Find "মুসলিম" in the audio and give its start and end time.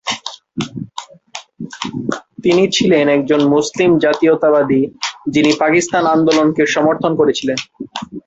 3.47-3.91